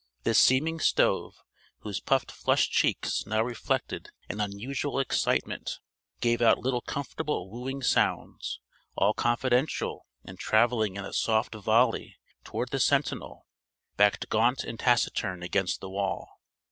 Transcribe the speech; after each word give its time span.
This 0.23 0.39
seeming 0.39 0.79
stove, 0.79 1.35
whose 1.81 1.99
puffed 1.99 2.31
flushed 2.31 2.71
cheeks 2.71 3.23
now 3.27 3.43
reflected 3.43 4.09
an 4.29 4.41
unusual 4.41 4.99
excitement, 4.99 5.77
gave 6.21 6.41
out 6.41 6.57
little 6.57 6.81
comfortable 6.81 7.51
wooing 7.51 7.83
sounds, 7.83 8.59
all 8.95 9.13
confidential 9.13 10.07
and 10.25 10.39
travelling 10.39 10.95
in 10.95 11.05
a 11.05 11.13
soft 11.13 11.53
volley 11.53 12.17
toward 12.43 12.69
the 12.69 12.79
sentinel, 12.79 13.45
backed 13.95 14.27
gaunt 14.29 14.63
and 14.63 14.79
taciturn 14.79 15.43
against 15.43 15.81
the 15.81 15.89
wall. 15.91 16.27